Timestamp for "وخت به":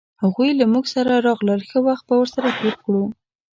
1.87-2.15